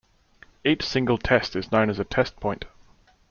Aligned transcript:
Each 0.65 0.83
single 0.83 1.19
test 1.19 1.55
is 1.55 1.71
known 1.71 1.91
as 1.91 1.99
a 1.99 2.03
Test 2.03 2.39
Point. 2.39 2.65